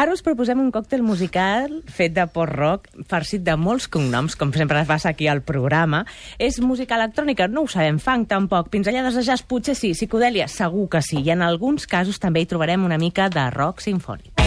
Ara 0.00 0.14
us 0.16 0.22
proposem 0.24 0.56
un 0.56 0.70
còctel 0.72 1.02
musical 1.04 1.74
fet 1.92 2.14
de 2.16 2.24
port-rock, 2.32 2.86
farcit 3.10 3.42
de 3.44 3.52
molts 3.60 3.84
cognoms, 3.92 4.32
com 4.32 4.48
sempre 4.54 4.80
passa 4.88 5.10
aquí 5.12 5.28
al 5.28 5.42
programa. 5.44 6.06
És 6.40 6.56
música 6.64 6.96
electrònica? 6.96 7.50
No 7.52 7.66
ho 7.66 7.68
sabem. 7.68 8.00
Funk, 8.00 8.30
tampoc. 8.32 8.72
Pinzellades 8.72 9.20
de 9.20 9.28
jazz? 9.28 9.44
Potser 9.44 9.76
sí. 9.76 9.92
Psicodèlia? 9.92 10.48
Segur 10.48 10.88
que 10.88 11.04
sí. 11.04 11.20
I 11.20 11.34
en 11.36 11.44
alguns 11.44 11.84
casos 11.84 12.16
també 12.16 12.40
hi 12.40 12.48
trobarem 12.48 12.88
una 12.88 12.96
mica 12.96 13.28
de 13.28 13.50
rock 13.52 13.84
sinfònic. 13.84 14.39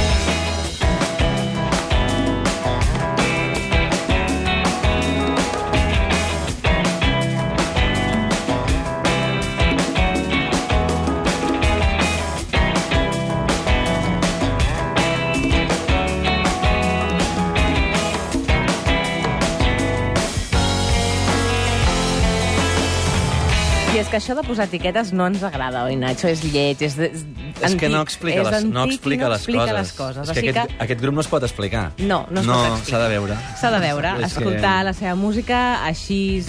És 24.03 24.09
que 24.11 24.17
això 24.19 24.35
de 24.35 24.43
posar 24.45 24.65
etiquetes 24.67 25.13
no 25.15 25.25
ens 25.29 25.41
agrada, 25.47 25.85
oi, 25.87 25.95
Nacho? 25.99 26.27
És 26.29 26.43
lleig, 26.43 26.81
és... 26.83 26.95
De, 26.99 27.07
és, 27.13 27.23
És 27.63 27.75
que 27.79 27.87
no 27.89 28.01
antic, 28.01 28.11
explica, 28.11 28.43
les, 28.49 28.65
no 28.67 28.81
antic 28.83 28.91
i 28.91 28.99
explica, 28.99 29.23
no 29.23 29.29
les, 29.31 29.39
explica 29.41 29.65
coses. 29.65 29.77
les 29.79 29.91
coses. 29.97 30.23
És 30.23 30.29
o 30.29 30.33
que 30.39 30.49
aquest, 30.51 30.75
aquest 30.83 31.01
grup 31.03 31.15
no 31.15 31.21
es 31.23 31.29
pot 31.31 31.43
explicar. 31.47 31.83
No, 32.03 32.23
no 32.29 32.41
es 32.41 32.47
no, 32.49 32.53
pot 32.57 32.77
explicar. 32.77 32.89
s'ha 32.89 33.01
de 33.03 33.09
veure. 33.13 33.37
S'ha 33.61 33.71
de 33.71 33.79
veure, 33.85 34.11
És 34.19 34.33
que- 34.33 34.43
escoltar 34.43 34.75
la 34.85 34.93
seva 34.97 35.15
música 35.15 35.59
així... 35.85 36.43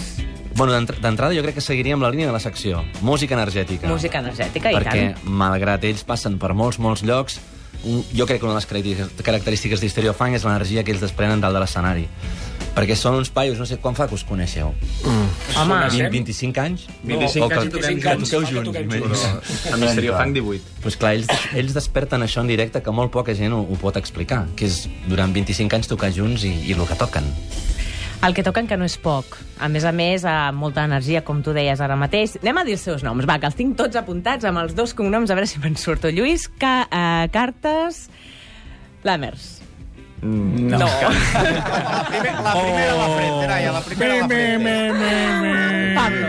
Bueno, 0.55 0.71
d'entr- 0.73 0.99
d'entrada 1.03 1.35
jo 1.35 1.41
crec 1.43 1.55
que 1.59 1.61
seguiríem 1.63 1.99
la 2.03 2.09
línia 2.11 2.27
de 2.27 2.35
la 2.35 2.39
secció. 2.39 2.83
Música 3.01 3.35
energètica. 3.35 3.87
Música 3.91 4.19
energètica, 4.23 4.71
i 4.71 4.75
Perquè, 4.79 5.01
tant. 5.15 5.23
malgrat 5.27 5.83
ells 5.83 6.03
passen 6.07 6.37
per 6.39 6.53
molts, 6.55 6.79
molts 6.79 7.03
llocs, 7.03 7.39
jo 8.15 8.25
crec 8.25 8.39
que 8.39 8.45
una 8.47 8.55
de 8.55 8.61
les 8.61 8.65
característiques, 8.67 9.21
característiques 9.23 9.81
d'Histereofang 9.83 10.33
és 10.35 10.43
l'energia 10.47 10.83
que 10.83 10.91
ells 10.95 11.03
desprenen 11.03 11.43
dalt 11.43 11.53
de 11.55 11.59
l'escenari. 11.63 12.07
Perquè 12.75 12.95
són 12.99 13.15
uns 13.15 13.29
paios, 13.31 13.55
no 13.57 13.65
sé, 13.65 13.77
quan 13.79 13.95
fa 13.95 14.03
que 14.09 14.17
us 14.17 14.25
coneixeu? 14.27 14.73
Home, 15.55 15.77
20, 15.93 16.09
25 16.11 16.59
anys? 16.59 16.81
25 17.03 17.45
O 17.45 17.47
que- 17.47 17.55
anys 17.55 17.65
i 17.65 17.69
toquem 17.71 17.99
que 18.01 18.15
junts. 18.17 18.29
Que 18.29 18.83
junts. 18.83 19.21
junts. 19.21 19.71
A 19.71 19.77
Misterio 19.77 20.17
Funk 20.17 20.33
18. 20.35 20.63
Pues 20.83 20.97
clar, 20.97 21.13
ells, 21.15 21.27
ells 21.55 21.73
desperten 21.73 22.21
això 22.21 22.41
en 22.43 22.47
directe 22.51 22.81
que 22.83 22.91
molt 22.91 23.11
poca 23.15 23.33
gent 23.33 23.53
ho, 23.55 23.61
ho 23.63 23.77
pot 23.79 23.95
explicar, 23.95 24.45
que 24.57 24.65
és 24.67 24.89
durant 25.07 25.31
25 25.33 25.73
anys 25.79 25.87
tocar 25.87 26.11
junts 26.11 26.43
i, 26.43 26.51
i 26.67 26.73
el 26.75 26.83
que 26.85 26.95
toquen. 26.99 27.23
el 28.25 28.33
que 28.33 28.41
toquen 28.43 28.65
que 28.67 28.75
no 28.75 28.85
és 28.85 28.97
poc. 28.97 29.37
A 29.59 29.67
més 29.69 29.83
a 29.85 29.91
més, 29.93 30.23
amb 30.25 30.57
molta 30.59 30.83
energia, 30.83 31.23
com 31.23 31.43
tu 31.43 31.53
deies 31.53 31.79
ara 31.79 31.95
mateix. 31.95 32.35
Anem 32.41 32.57
a 32.57 32.63
dir 32.65 32.73
els 32.73 32.81
seus 32.81 33.03
noms. 33.03 33.23
Va, 33.29 33.37
que 33.39 33.45
els 33.45 33.55
tinc 33.55 33.77
tots 33.77 33.95
apuntats 33.95 34.43
amb 34.43 34.57
els 34.57 34.73
dos 34.75 34.93
cognoms, 34.93 35.29
a 35.29 35.35
veure 35.35 35.47
si 35.47 35.59
me'n 35.59 35.75
surto. 35.77 36.09
Lluís 36.09 36.49
Ca 36.59 36.87
uh, 36.91 37.29
Cartes 37.31 38.09
Lamers. 39.03 39.54
No. 40.25 40.77
No. 40.79 40.85
La, 41.35 42.05
primer, 42.09 42.33
la 42.41 42.53
primera 42.53 42.93
a 42.93 42.95
la 42.95 43.15
frente, 43.15 43.47
Naya, 43.47 43.71
la 43.71 43.81
primera 43.81 44.13
a 44.13 44.17
la 44.17 44.27
frente. 44.27 45.93
Pablo. 45.95 46.24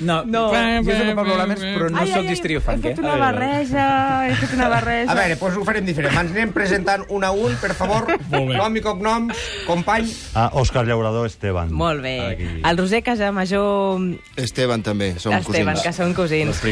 No, 0.00 0.22
No. 0.24 0.46
jo 0.50 0.92
soc 0.92 1.06
el 1.06 1.14
Pablo 1.14 1.36
Lamers, 1.36 1.60
però 1.60 1.90
no 1.92 2.04
soc 2.06 2.24
d'Histerio 2.26 2.60
Funk, 2.64 2.84
He 2.84 2.88
fet 2.94 2.98
una 3.04 3.16
barreja, 3.20 3.86
he 4.28 4.34
fet 4.34 4.54
una 4.56 4.68
barreja. 4.72 5.12
A 5.12 5.14
veure, 5.18 5.36
doncs 5.36 5.56
ho 5.60 5.64
farem 5.64 5.84
diferent. 5.86 6.16
Ens 6.16 6.30
anem 6.32 6.52
presentant 6.56 7.04
un 7.10 7.24
a 7.24 7.30
un, 7.32 7.54
per 7.60 7.74
favor. 7.76 8.06
Nom 8.30 8.76
i 8.76 8.80
cognoms, 8.84 9.36
company. 9.66 10.08
Ah, 10.34 10.48
Òscar 10.54 10.86
Llaurador 10.88 11.26
Esteban. 11.28 11.72
Molt 11.72 12.00
bé. 12.02 12.14
Aquí. 12.30 12.48
El 12.64 12.78
Roser 12.78 13.02
Casamajor 13.04 14.00
Esteban 14.36 14.82
també, 14.82 15.12
som 15.18 15.34
Esteban, 15.36 15.74
cosins. 15.76 15.82
que 15.84 15.92
són 15.92 16.14
cosins. 16.14 16.62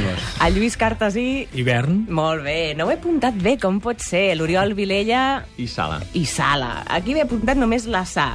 El 0.44 0.54
Lluís 0.56 0.76
Cartesí... 0.80 1.46
Hivern. 1.52 2.06
Molt 2.08 2.42
bé. 2.44 2.74
No 2.78 2.86
ho 2.86 2.90
he 2.92 2.96
apuntat 2.98 3.34
bé, 3.42 3.56
com 3.60 3.78
pot 3.84 4.00
ser? 4.00 4.34
L'Oriol 4.38 4.72
Vilella 4.78 5.44
I 5.58 5.66
Sala. 5.68 6.00
i 6.14 6.24
Sala. 6.26 6.84
Aquí 6.88 7.12
m'he 7.14 7.22
apuntat 7.26 7.56
només 7.60 7.84
la 7.90 8.04
Sa. 8.08 8.30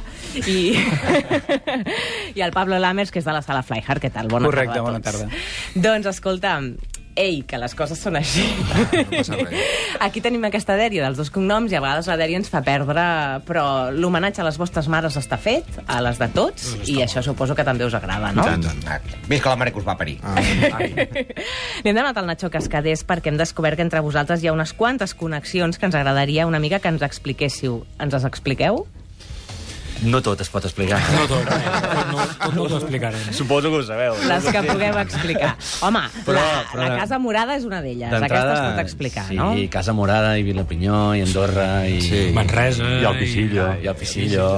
I, 0.46 0.74
I 2.34 2.40
el 2.40 2.52
Pablo 2.52 2.78
Lamers, 2.78 3.10
que 3.10 3.18
és 3.20 3.24
de 3.26 3.32
la 3.34 3.42
sala 3.42 3.62
Flyhard. 3.62 4.00
Què 4.02 4.10
tal? 4.12 4.28
Bona 4.28 4.46
Correcte, 4.50 4.74
tarda 4.74 4.83
a 4.84 4.90
bona 4.92 5.00
tots. 5.00 5.20
tarda. 5.24 5.44
Doncs, 5.74 6.06
escolta'm, 6.14 6.74
ei, 7.16 7.44
que 7.46 7.58
les 7.62 7.70
coses 7.78 8.00
són 8.02 8.16
així. 8.18 8.42
passa 9.12 9.36
res. 9.38 9.60
Aquí 10.02 10.18
tenim 10.20 10.42
aquesta 10.48 10.74
dèria 10.74 11.04
dels 11.04 11.16
dos 11.20 11.28
cognoms 11.30 11.70
i 11.70 11.76
a 11.78 11.80
vegades 11.84 12.08
la 12.10 12.16
dèria 12.18 12.40
ens 12.40 12.50
fa 12.50 12.58
perdre, 12.66 13.04
però 13.46 13.64
l'homenatge 13.94 14.42
a 14.42 14.46
les 14.48 14.58
vostres 14.58 14.88
mares 14.90 15.14
està 15.20 15.38
fet, 15.38 15.68
a 15.86 16.00
les 16.02 16.18
de 16.18 16.26
tots, 16.34 16.72
i 16.90 16.96
això 17.04 17.22
suposo 17.22 17.54
que 17.54 17.62
també 17.62 17.86
us 17.86 17.94
agrada, 17.94 18.32
no? 18.34 18.42
Tant, 18.42 18.66
tant. 18.66 18.82
Ah, 18.90 18.98
Visca 19.30 19.52
la 19.54 19.60
mare 19.62 19.70
que 19.70 19.78
us 19.78 19.86
va 19.86 19.94
parir. 19.96 20.16
Ah, 20.26 20.34
Li 20.42 21.92
hem 21.92 21.94
demanat 21.94 22.18
al 22.18 22.26
Nacho 22.26 22.50
Cascadés 22.50 23.06
perquè 23.06 23.30
hem 23.30 23.38
descobert 23.38 23.78
que 23.78 23.86
entre 23.86 24.02
vosaltres 24.02 24.42
hi 24.42 24.50
ha 24.50 24.56
unes 24.56 24.74
quantes 24.74 25.14
connexions 25.14 25.78
que 25.78 25.86
ens 25.86 25.94
agradaria 25.94 26.48
una 26.50 26.58
mica 26.58 26.80
que 26.82 26.90
ens 26.90 27.02
expliquéssiu. 27.06 27.84
Ens 28.02 28.12
les 28.18 28.26
expliqueu? 28.26 28.88
No 30.04 30.20
tot 30.24 30.40
es 30.44 30.50
pot 30.52 30.64
explicar. 30.68 30.98
No 31.14 31.24
tot, 31.30 31.48
eh? 31.48 31.72
no, 32.12 32.24
tot 32.44 32.54
no 32.58 32.66
t'ho 32.68 32.78
explicarem. 32.80 33.22
Suposo 33.36 33.70
que 33.72 33.80
ho 33.80 33.84
sabeu. 33.86 34.16
Les 34.28 34.44
que 34.52 34.62
puguem 34.66 34.98
explicar. 35.02 35.54
Home, 35.84 36.02
Però- 36.26 36.38
la, 36.40 36.64
però- 36.72 36.82
la 36.88 36.98
Casa 37.02 37.18
Morada 37.18 37.56
és 37.56 37.64
una 37.64 37.80
d'elles. 37.84 38.12
Aquesta 38.12 38.52
es 38.54 38.60
pot 38.68 38.80
explicar, 38.84 39.26
sí, 39.28 39.36
no? 39.38 39.52
Sí, 39.56 39.68
Casa 39.72 39.92
Morada, 39.96 40.36
i 40.38 40.42
Vilapinyó, 40.46 41.14
i 41.16 41.22
Andorra, 41.24 41.86
i... 41.88 42.00
Sí. 42.04 42.22
Manresa... 42.36 42.84
I 43.00 43.04
el 43.08 43.18
Pisillo. 43.18 43.68
I 43.82 43.86
el 43.92 43.96
Pisillo. 43.96 44.48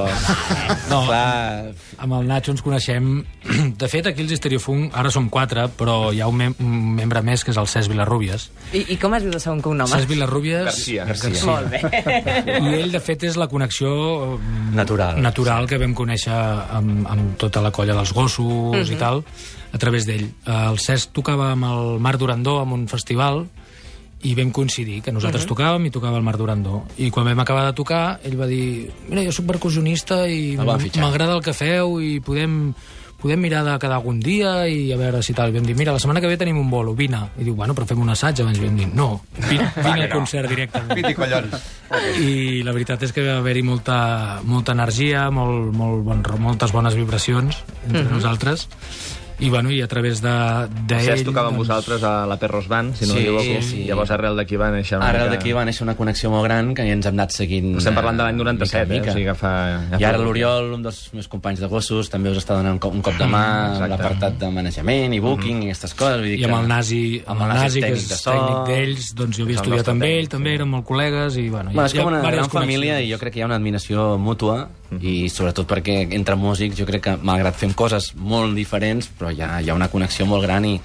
No. 0.90 1.04
Clar, 1.06 1.72
Amb 2.02 2.12
el 2.18 2.26
Nacho 2.28 2.52
ens 2.52 2.62
coneixem... 2.64 3.24
De 3.80 3.88
fet, 3.88 4.06
aquí 4.10 4.24
els 4.24 4.32
Histeriofunk 4.34 4.94
ara 4.98 5.10
som 5.14 5.28
quatre, 5.32 5.68
però 5.78 6.10
hi 6.12 6.20
ha 6.20 6.26
un, 6.28 6.36
mem 6.40 6.54
un 6.62 6.74
membre 6.98 7.22
més, 7.24 7.44
que 7.46 7.52
és 7.54 7.60
el 7.60 7.68
Cesc 7.70 7.90
Vilarrubias. 7.92 8.48
I, 8.74 8.82
I 8.94 8.98
com 9.00 9.14
es 9.16 9.22
diu 9.24 9.32
el 9.32 9.40
segon 9.42 9.62
cognom? 9.64 9.88
Cesc 9.90 10.08
Vilarrubias... 10.10 10.66
Garcia. 10.72 11.06
Molt 11.46 11.70
bé. 11.72 11.80
I 12.58 12.74
ell, 12.80 12.90
de 12.92 13.00
fet, 13.00 13.24
és 13.30 13.38
la 13.38 13.46
connexió 13.52 13.92
mm, 14.36 14.74
Natural. 14.76 15.20
Natural 15.36 15.66
que 15.68 15.76
vam 15.76 15.92
conèixer 15.92 16.32
amb, 16.32 17.04
amb 17.12 17.34
tota 17.36 17.60
la 17.60 17.68
colla 17.68 17.92
dels 17.98 18.14
gossos 18.16 18.88
i 18.88 18.96
tal, 18.96 19.20
a 19.68 19.78
través 19.78 20.06
d'ell. 20.08 20.24
Eh, 20.24 20.54
El 20.70 20.80
Cesc 20.80 21.12
tocava 21.12 21.50
amb 21.52 21.68
el 21.68 22.00
Marc 22.00 22.22
Durandó 22.22 22.62
en 22.62 22.72
un 22.72 22.86
festival 22.88 23.44
i 24.24 24.32
vam 24.34 24.48
coincidir, 24.50 25.02
que 25.04 25.12
nosaltres 25.12 25.44
tocàvem 25.44 25.84
i 25.86 25.92
tocava 25.92 26.16
el 26.16 26.24
Marc 26.24 26.40
Durandó. 26.40 26.86
I 26.96 27.10
quan 27.12 27.28
vam 27.28 27.44
acabar 27.44 27.66
de 27.68 27.74
tocar, 27.76 28.18
ell 28.24 28.38
va 28.40 28.48
dir, 28.48 28.88
mira, 29.10 29.26
jo 29.26 29.34
sóc 29.36 29.44
percussionista 29.52 30.24
i 30.24 30.56
m'agrada 30.56 31.36
el 31.36 31.44
que 31.44 31.52
feu 31.52 31.98
i 32.00 32.16
podem 32.24 32.72
podem 33.20 33.40
mirar 33.40 33.62
de 33.64 33.74
quedar 33.80 33.98
algun 33.98 34.20
dia 34.20 34.52
i 34.68 34.92
a 34.92 34.98
veure 35.00 35.22
si 35.24 35.34
tal. 35.36 35.50
I 35.50 35.56
vam 35.56 35.66
dir, 35.66 35.76
mira, 35.78 35.94
la 35.94 36.02
setmana 36.02 36.22
que 36.22 36.30
ve 36.30 36.38
tenim 36.40 36.58
un 36.60 36.70
bolo, 36.70 36.94
vine. 36.94 37.22
I 37.40 37.46
diu, 37.46 37.56
bueno, 37.58 37.74
però 37.74 37.88
fem 37.88 38.00
un 38.02 38.12
assaig. 38.12 38.42
Abans 38.44 38.60
vam 38.62 38.78
dir, 38.78 38.88
no, 38.92 39.08
vine, 39.48 39.68
vine 39.86 40.06
al 40.06 40.12
concert 40.12 40.50
directament. 40.52 40.94
Piti 40.94 41.14
collons. 41.18 41.68
I 42.28 42.62
la 42.66 42.74
veritat 42.76 43.06
és 43.06 43.14
que 43.16 43.24
va 43.26 43.38
haver-hi 43.40 43.64
molta, 43.66 43.98
molta 44.44 44.76
energia, 44.76 45.28
molt, 45.30 45.72
molt 45.76 46.04
bon, 46.06 46.24
moltes 46.48 46.74
bones 46.74 46.98
vibracions 46.98 47.62
entre 47.88 48.08
nosaltres. 48.10 48.68
I, 49.38 49.50
bueno, 49.50 49.70
i 49.70 49.82
a 49.82 49.86
través 49.88 50.22
de, 50.24 50.30
de 50.88 50.98
Cesc 51.04 51.26
tocava 51.26 51.50
amb 51.50 51.58
vosaltres 51.60 52.02
a 52.08 52.24
la 52.24 52.38
Perros 52.40 52.68
Band, 52.68 52.94
si 52.96 53.04
no 53.04 53.12
Sí, 53.12 53.18
m'equivoco. 53.20 53.62
sí. 53.62 53.82
Llavors, 53.84 54.10
arrel 54.14 54.36
d'aquí 54.38 54.56
va 54.56 54.70
néixer 54.72 54.96
una 54.96 55.10
Arrel 55.10 55.26
mica- 55.28 55.34
d'aquí 55.36 55.52
va 55.52 55.64
néixer 55.68 55.82
una 55.84 55.94
connexió 55.94 56.30
molt 56.32 56.44
gran 56.48 56.72
que 56.74 56.86
ens 56.88 57.04
hem 57.04 57.14
anat 57.18 57.34
seguint... 57.36 57.74
Estem 57.76 57.94
parlant 57.94 58.16
de 58.16 58.22
l'any 58.24 58.34
eh, 58.34 58.38
97, 58.38 58.88
mica 58.88 59.02
en 59.02 59.08
eh? 59.08 59.10
O 59.10 59.14
sigui 59.18 59.26
que 59.28 59.34
fa... 59.34 59.52
Ja 59.92 60.00
I 60.00 60.04
ara 60.08 60.18
l'Oriol, 60.22 60.72
un 60.78 60.82
dels 60.86 61.02
meus 61.12 61.28
companys 61.28 61.60
de 61.60 61.68
gossos, 61.68 62.08
també 62.08 62.30
us 62.32 62.38
està 62.40 62.56
donant 62.56 62.72
un 62.78 62.80
cop, 62.80 62.94
un 62.96 63.02
cop 63.04 63.18
de 63.20 63.28
mà 63.28 63.42
a 63.44 63.68
Exacte. 63.74 63.90
l'apartat 63.92 64.38
de 64.40 64.50
manejament 64.56 65.12
i 65.12 65.20
booking 65.20 65.62
i 65.66 65.68
aquestes 65.68 65.92
coses. 65.94 66.16
Vull 66.24 66.30
dir 66.32 66.40
I 66.40 66.44
amb 66.48 66.54
que- 66.54 66.60
el 66.62 66.68
Nasi, 66.72 67.02
amb 67.26 67.42
el 67.42 67.48
Nasi 67.52 67.80
que 67.84 67.92
és 67.92 67.92
tècnic 67.92 68.08
de 68.08 68.16
so. 68.22 68.30
tècnic 68.32 68.72
d'ells, 68.72 69.14
doncs 69.20 69.36
jo 69.36 69.44
havia 69.44 69.60
estudiat 69.60 69.88
amb 69.92 70.02
ell, 70.08 70.28
també 70.32 70.54
érem 70.56 70.72
molt 70.78 70.86
col·legues, 70.88 71.36
i 71.36 71.48
bueno, 71.50 71.70
Bueno, 71.76 71.84
hi 71.88 71.92
és 71.92 71.98
com 72.00 72.08
una 72.14 72.24
gran 72.30 72.48
família 72.48 73.02
i 73.04 73.12
jo 73.12 73.18
crec 73.20 73.34
que 73.36 73.40
hi 73.40 73.42
ha 73.44 73.50
una 73.52 73.56
admiració 73.60 74.16
mútua 74.16 74.68
i 75.00 75.28
sobretot 75.32 75.66
perquè 75.68 75.98
entre 76.14 76.36
músics 76.38 76.78
jo 76.78 76.86
crec 76.86 77.02
que 77.08 77.16
malgrat 77.18 77.58
fem 77.58 77.74
coses 77.74 78.12
molt 78.16 78.54
diferents 78.54 79.08
però 79.18 79.32
hi 79.34 79.42
ha, 79.42 79.60
hi 79.60 79.70
ha 79.70 79.74
una 79.74 79.90
connexió 79.92 80.26
molt 80.26 80.46
gran 80.46 80.64
i, 80.64 80.76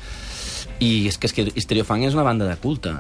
i 0.82 1.08
és 1.08 1.18
que, 1.18 1.30
és 1.30 1.34
que 1.34 1.48
Histereofang 1.54 2.06
és 2.08 2.18
una 2.18 2.26
banda 2.28 2.50
de 2.50 2.58
culte. 2.62 2.96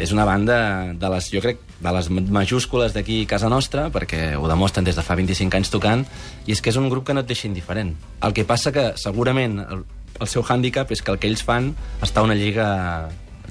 És 0.00 0.12
una 0.14 0.24
banda 0.24 0.94
de 0.96 1.08
les, 1.12 1.28
jo 1.32 1.42
crec, 1.44 1.58
de 1.82 1.92
les 1.92 2.08
majúscules 2.08 2.94
d'aquí 2.94 3.22
a 3.24 3.30
casa 3.34 3.50
nostra, 3.52 3.88
perquè 3.92 4.32
ho 4.38 4.46
demostren 4.48 4.86
des 4.86 4.96
de 4.96 5.04
fa 5.04 5.16
25 5.18 5.58
anys 5.58 5.72
tocant, 5.72 6.06
i 6.46 6.54
és 6.54 6.62
que 6.62 6.72
és 6.72 6.78
un 6.80 6.88
grup 6.88 7.04
que 7.06 7.14
no 7.14 7.20
et 7.20 7.28
deixa 7.28 7.48
indiferent. 7.50 7.92
El 8.24 8.32
que 8.32 8.46
passa 8.48 8.72
que, 8.72 8.92
segurament, 8.96 9.58
el, 9.60 9.84
el 10.20 10.30
seu 10.30 10.44
hàndicap 10.46 10.92
és 10.94 11.02
que 11.02 11.12
el 11.12 11.20
que 11.20 11.28
ells 11.28 11.44
fan 11.44 11.72
està 12.00 12.22
a 12.22 12.28
una 12.28 12.38
lliga 12.38 12.68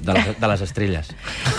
de 0.02 0.16
les, 0.16 0.32
de 0.40 0.50
les 0.52 0.64
estrelles. 0.68 1.12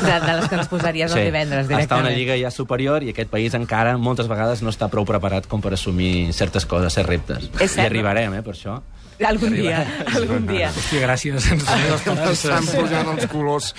De, 0.03 0.13
de 0.13 0.33
les 0.39 0.49
que 0.49 0.59
ens 0.59 0.71
posaries 0.71 1.13
el 1.13 1.29
divendres, 1.29 1.65
està 1.65 1.75
directament. 1.75 2.07
una 2.07 2.15
lliga 2.15 2.37
ja 2.39 2.51
superior 2.53 3.03
i 3.03 3.13
aquest 3.13 3.31
país 3.33 3.55
encara 3.57 3.95
moltes 3.97 4.29
vegades 4.31 4.63
no 4.65 4.73
està 4.73 4.89
prou 4.91 5.07
preparat 5.07 5.47
com 5.51 5.63
per 5.63 5.73
assumir 5.77 6.33
certes 6.33 6.67
coses, 6.69 6.93
certs 6.93 7.09
reptes. 7.09 7.49
I 7.53 7.87
arribarem, 7.87 8.35
eh, 8.39 8.43
per 8.45 8.55
això. 8.57 8.81
Algun 9.21 9.53
dia, 9.53 9.83
algun 10.15 10.47
dia. 10.49 10.71
Hòstia, 10.73 11.03
gràcies. 11.05 11.45
Ens 11.53 11.67
Estan 12.33 12.65
pujant 12.65 13.11
els 13.13 13.27
colors. 13.31 13.69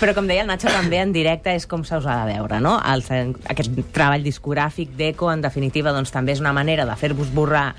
Però 0.00 0.14
com 0.16 0.28
deia 0.30 0.44
el 0.44 0.50
Nacho, 0.50 0.70
també 0.70 1.00
en 1.02 1.12
directe 1.14 1.54
és 1.58 1.66
com 1.68 1.82
se 1.84 1.98
us 1.98 2.06
ha 2.06 2.20
de 2.22 2.36
veure, 2.36 2.60
no? 2.62 2.76
El, 2.78 3.04
aquest 3.52 3.82
treball 3.94 4.24
discogràfic 4.24 4.94
d'Eco, 4.98 5.30
en 5.32 5.42
definitiva, 5.44 5.92
doncs 5.94 6.14
també 6.14 6.36
és 6.36 6.42
una 6.42 6.54
manera 6.56 6.86
de 6.88 6.96
fer-vos 6.98 7.32
borrar, 7.34 7.72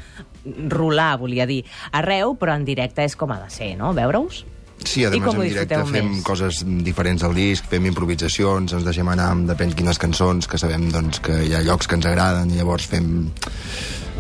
rolar, 0.69 1.13
volia 1.21 1.47
dir, 1.49 1.63
arreu, 1.95 2.35
però 2.39 2.57
en 2.59 2.67
directe 2.67 3.07
és 3.07 3.15
com 3.15 3.31
ha 3.31 3.39
de 3.45 3.49
ser, 3.53 3.73
no? 3.79 3.93
Veure-us? 3.97 4.43
Sí, 4.85 5.05
a 5.05 5.11
més 5.13 5.33
en 5.33 5.41
directe 5.41 5.81
fem 5.89 6.11
més? 6.11 6.23
coses 6.27 6.61
diferents 6.85 7.23
al 7.23 7.35
disc, 7.37 7.65
fem 7.71 7.89
improvisacions, 7.89 8.75
ens 8.77 8.85
deixem 8.85 9.09
anar 9.13 9.31
amb 9.33 9.49
depèn 9.49 9.73
quines 9.77 9.99
cançons, 10.01 10.49
que 10.49 10.61
sabem 10.61 10.89
doncs, 10.93 11.23
que 11.23 11.43
hi 11.47 11.55
ha 11.55 11.63
llocs 11.65 11.89
que 11.89 11.99
ens 11.99 12.09
agraden 12.09 12.53
i 12.53 12.61
llavors 12.61 12.87
fem 12.91 13.11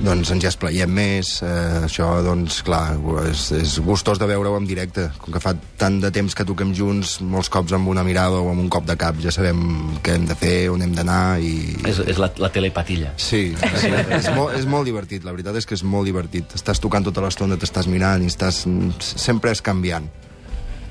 doncs 0.01 0.31
ens 0.33 0.43
hi 0.43 0.49
esplaiem 0.49 0.89
més 0.91 1.29
eh, 1.45 1.83
això 1.85 2.07
doncs 2.25 2.61
clar 2.65 2.97
és, 3.27 3.43
és 3.55 3.75
gustós 3.85 4.19
de 4.19 4.27
veure-ho 4.29 4.55
en 4.57 4.65
directe 4.67 5.05
com 5.21 5.35
que 5.35 5.41
fa 5.43 5.53
tant 5.79 5.99
de 6.01 6.09
temps 6.13 6.33
que 6.35 6.45
toquem 6.47 6.73
junts 6.75 7.19
molts 7.21 7.51
cops 7.53 7.75
amb 7.77 7.91
una 7.91 8.03
mirada 8.07 8.41
o 8.41 8.49
amb 8.51 8.63
un 8.63 8.71
cop 8.73 8.87
de 8.89 8.97
cap 8.99 9.19
ja 9.23 9.31
sabem 9.31 9.61
què 10.03 10.17
hem 10.17 10.25
de 10.29 10.37
fer, 10.39 10.57
on 10.73 10.81
hem 10.83 10.95
d'anar 10.97 11.37
i... 11.39 11.53
És, 11.85 12.01
és 12.15 12.21
la, 12.21 12.31
la 12.41 12.49
telepatilla. 12.53 13.13
Sí, 13.21 13.45
sí 13.53 13.93
és, 14.17 14.27
molt, 14.33 14.57
és 14.57 14.67
molt 14.69 14.89
divertit, 14.89 15.23
la 15.27 15.35
veritat 15.35 15.61
és 15.61 15.69
que 15.69 15.77
és 15.77 15.85
molt 15.85 16.09
divertit. 16.09 16.57
Estàs 16.57 16.81
tocant 16.83 17.05
tota 17.05 17.23
l'estona, 17.23 17.59
t'estàs 17.59 17.87
mirant 17.91 18.23
i 18.25 18.31
estàs... 18.31 18.63
sempre 18.99 19.53
és 19.53 19.61
canviant. 19.63 20.09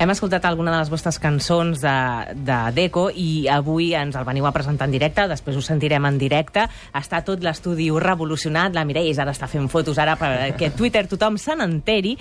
Hem 0.02 0.10
escoltat 0.10 0.42
alguna 0.48 0.72
de 0.72 0.80
les 0.80 0.88
vostres 0.90 1.14
cançons 1.22 1.78
de, 1.78 1.90
de 2.34 2.56
Deco 2.74 3.04
i 3.14 3.46
avui 3.46 3.92
ens 3.94 4.16
el 4.18 4.24
veniu 4.26 4.48
a 4.48 4.50
presentar 4.50 4.88
en 4.88 4.96
directe, 4.96 5.28
després 5.30 5.54
ho 5.54 5.62
sentirem 5.62 6.08
en 6.08 6.18
directe. 6.18 6.64
Està 6.98 7.20
tot 7.22 7.44
l'estudi 7.46 7.86
revolucionat, 8.02 8.74
la 8.74 8.82
Mireia 8.82 9.14
ara 9.22 9.30
està 9.30 9.46
fent 9.46 9.70
fotos 9.70 10.00
ara 10.02 10.16
perquè 10.18 10.72
Twitter 10.74 11.04
tothom 11.06 11.38
se 11.38 11.54
n'enteri, 11.54 12.16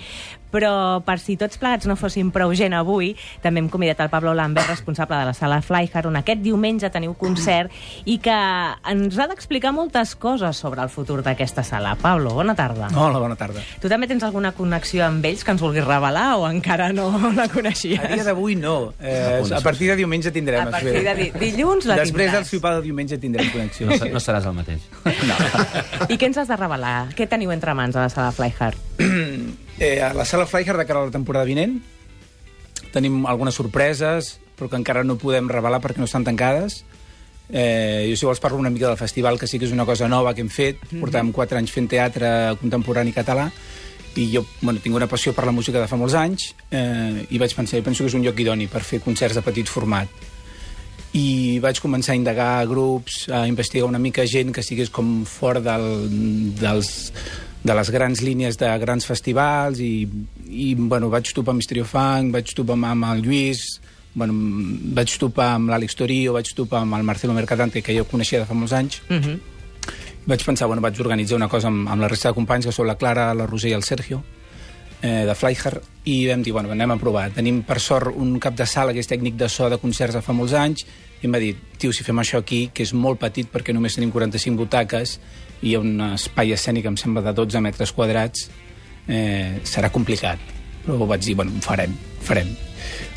però 0.52 1.00
per 1.02 1.16
si 1.18 1.34
tots 1.40 1.58
plegats 1.58 1.88
no 1.88 1.96
fossin 1.98 2.30
prou 2.30 2.52
gent 2.54 2.76
avui, 2.76 3.16
també 3.42 3.62
hem 3.62 3.70
convidat 3.72 4.04
el 4.04 4.12
Pablo 4.12 4.34
Lambert, 4.36 4.68
responsable 4.70 5.18
de 5.18 5.26
la 5.30 5.34
sala 5.34 5.58
Flyhard, 5.64 6.06
on 6.06 6.20
aquest 6.20 6.42
diumenge 6.44 6.90
teniu 6.92 7.16
concert 7.18 7.72
i 8.04 8.18
que 8.22 8.36
ens 8.92 9.18
ha 9.18 9.26
d'explicar 9.30 9.72
moltes 9.74 10.14
coses 10.14 10.60
sobre 10.60 10.84
el 10.84 10.92
futur 10.92 11.22
d'aquesta 11.24 11.64
sala. 11.66 11.96
Pablo, 11.98 12.36
bona 12.36 12.54
tarda. 12.54 12.92
Hola, 12.94 13.18
bona 13.18 13.38
tarda. 13.40 13.64
Tu 13.82 13.90
també 13.90 14.06
tens 14.06 14.22
alguna 14.28 14.52
connexió 14.54 15.06
amb 15.08 15.24
ells 15.26 15.42
que 15.42 15.56
ens 15.56 15.64
vulguis 15.64 15.88
revelar 15.88 16.36
o 16.38 16.46
encara 16.46 16.92
no 16.92 17.10
la 17.34 17.48
coneixies? 17.72 18.00
A 18.00 18.14
dia 18.14 18.24
d'avui 18.24 18.56
no. 18.56 18.92
Eh, 19.00 19.42
a 19.54 19.60
partir 19.60 19.88
de 19.90 19.96
diumenge 19.96 20.30
tindrem. 20.30 20.68
A 20.68 20.70
partir 20.70 21.02
de 21.02 21.14
di 21.16 21.30
dilluns 21.38 21.86
la 21.88 21.96
Després 21.96 22.28
tindràs. 22.28 22.36
del 22.38 22.46
sopar 22.46 22.74
de 22.76 22.82
diumenge 22.86 23.18
tindrem 23.18 23.50
connexió. 23.52 23.86
No, 23.88 23.96
no 23.96 24.20
seràs 24.20 24.46
el 24.46 24.54
mateix. 24.56 24.84
I 26.12 26.18
què 26.18 26.28
ens 26.28 26.38
has 26.42 26.48
de 26.48 26.56
revelar? 26.56 27.12
Què 27.16 27.26
teniu 27.28 27.52
entre 27.54 27.74
mans 27.74 27.96
a 27.96 28.06
la 28.06 28.12
sala 28.12 28.32
Flyhard? 28.32 28.78
Eh, 29.82 29.98
a 30.04 30.12
la 30.14 30.22
sala 30.28 30.44
Flyhard 30.46 30.78
de 30.78 30.84
cara 30.86 31.00
a 31.00 31.06
la 31.08 31.10
temporada 31.10 31.48
vinent 31.48 31.80
tenim 32.92 33.24
algunes 33.26 33.56
sorpreses, 33.56 34.36
però 34.54 34.68
que 34.70 34.78
encara 34.78 35.02
no 35.02 35.16
podem 35.18 35.48
revelar 35.50 35.80
perquè 35.82 35.98
no 35.98 36.06
estan 36.06 36.22
tancades. 36.28 36.84
Eh, 37.48 38.06
jo, 38.12 38.18
si 38.20 38.28
vols, 38.28 38.38
parlo 38.38 38.60
una 38.60 38.70
mica 38.70 38.86
del 38.86 39.00
festival, 39.00 39.40
que 39.40 39.48
sí 39.48 39.58
que 39.58 39.66
és 39.66 39.72
una 39.74 39.86
cosa 39.88 40.06
nova 40.12 40.36
que 40.36 40.44
hem 40.44 40.52
fet. 40.52 40.78
Portàvem 40.92 41.32
quatre 41.34 41.58
anys 41.58 41.72
fent 41.74 41.88
teatre 41.90 42.28
contemporani 42.60 43.16
català 43.16 43.48
i 44.16 44.28
jo 44.34 44.44
bueno, 44.60 44.80
tinc 44.82 44.94
una 44.96 45.08
passió 45.08 45.32
per 45.32 45.46
la 45.48 45.52
música 45.52 45.80
de 45.80 45.88
fa 45.88 45.96
molts 45.96 46.14
anys 46.18 46.52
eh, 46.70 47.26
i 47.30 47.38
vaig 47.38 47.54
pensar, 47.56 47.78
jo 47.78 47.86
penso 47.86 48.04
que 48.04 48.10
és 48.12 48.18
un 48.18 48.24
lloc 48.24 48.38
idoni 48.40 48.68
per 48.68 48.82
fer 48.84 49.00
concerts 49.04 49.38
de 49.38 49.42
petit 49.42 49.68
format 49.68 50.08
i 51.12 51.60
vaig 51.60 51.80
començar 51.82 52.14
a 52.14 52.16
indagar 52.16 52.66
grups, 52.68 53.26
a 53.28 53.44
investigar 53.48 53.88
una 53.88 54.00
mica 54.00 54.24
gent 54.26 54.52
que 54.52 54.62
estigués 54.64 54.88
com 54.90 55.24
fora 55.28 55.60
del, 55.60 55.84
dels, 56.56 57.12
de 57.62 57.76
les 57.76 57.90
grans 57.92 58.22
línies 58.24 58.56
de 58.60 58.70
grans 58.80 59.06
festivals 59.06 59.80
i, 59.84 60.08
i 60.48 60.72
bueno, 60.74 61.10
vaig 61.12 61.28
topar 61.36 61.52
amb 61.52 61.60
Misterio 61.60 61.84
Funk, 61.84 62.32
vaig 62.32 62.54
topar 62.56 62.78
amb, 62.80 63.08
el 63.12 63.22
Lluís, 63.26 63.66
bueno, 64.14 64.36
vaig 64.96 65.12
topar 65.20 65.52
amb 65.58 65.72
l'Àlex 65.72 65.96
Torio, 66.00 66.32
vaig 66.38 66.48
topar 66.56 66.82
amb 66.86 66.96
el 66.96 67.04
Marcelo 67.04 67.36
Mercadante, 67.36 67.84
que 67.84 67.96
jo 67.96 68.08
coneixia 68.08 68.40
de 68.40 68.48
fa 68.48 68.56
molts 68.56 68.72
anys, 68.72 69.02
Uh 69.08 69.20
-huh. 69.20 69.38
Vaig 70.26 70.44
pensar, 70.44 70.68
bueno, 70.68 70.82
vaig 70.82 71.00
organitzar 71.00 71.36
una 71.36 71.48
cosa 71.48 71.68
amb, 71.68 71.88
amb 71.90 72.02
la 72.02 72.08
resta 72.08 72.30
de 72.30 72.38
companys, 72.38 72.68
que 72.68 72.74
són 72.74 72.86
la 72.86 72.96
Clara, 72.98 73.32
la 73.34 73.46
Roser 73.46 73.72
i 73.72 73.76
el 73.76 73.82
Sergio, 73.82 74.22
eh, 75.02 75.24
de 75.26 75.34
Flyhard, 75.34 75.82
i 76.04 76.26
vam 76.28 76.42
dir, 76.42 76.52
bueno, 76.54 76.70
anem 76.70 76.94
a 76.94 76.98
provar. 77.00 77.28
Tenim, 77.34 77.62
per 77.66 77.80
sort, 77.80 78.14
un 78.14 78.38
cap 78.40 78.56
de 78.58 78.66
sala 78.66 78.94
que 78.94 79.02
és 79.02 79.10
tècnic 79.10 79.36
de 79.38 79.48
so 79.50 79.68
de 79.70 79.78
concerts 79.82 80.14
de 80.14 80.22
fa 80.22 80.34
molts 80.36 80.54
anys, 80.58 80.86
i 81.22 81.28
em 81.28 81.34
va 81.34 81.40
dir, 81.42 81.54
tio, 81.78 81.92
si 81.94 82.06
fem 82.06 82.18
això 82.18 82.40
aquí, 82.42 82.68
que 82.74 82.86
és 82.86 82.94
molt 82.94 83.20
petit 83.22 83.50
perquè 83.50 83.74
només 83.74 83.98
tenim 83.98 84.10
45 84.14 84.58
butaques, 84.58 85.18
i 85.62 85.70
hi 85.70 85.76
ha 85.76 85.82
un 85.82 86.00
espai 86.12 86.54
escènic, 86.54 86.86
em 86.90 86.98
sembla, 86.98 87.22
de 87.22 87.34
12 87.38 87.62
metres 87.62 87.94
quadrats, 87.94 88.48
eh, 89.06 89.60
serà 89.64 89.90
complicat. 89.94 90.38
Però 90.82 90.98
vaig 91.06 91.22
dir, 91.22 91.36
bueno, 91.38 91.54
ho 91.54 91.62
farem, 91.62 91.94
ho 91.94 92.26
farem. 92.26 92.54